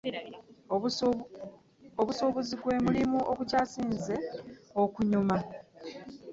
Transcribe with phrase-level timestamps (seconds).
[2.01, 4.15] Obusuubuzi gwe mulimu ogukyasinze
[4.83, 5.37] okunyuma.